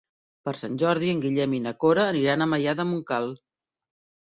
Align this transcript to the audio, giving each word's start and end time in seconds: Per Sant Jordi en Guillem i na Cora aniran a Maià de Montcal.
Per 0.47 0.53
Sant 0.61 0.79
Jordi 0.83 1.11
en 1.15 1.21
Guillem 1.25 1.53
i 1.59 1.61
na 1.67 1.75
Cora 1.85 2.07
aniran 2.15 2.47
a 2.47 2.51
Maià 2.55 2.77
de 2.83 2.89
Montcal. 2.95 3.31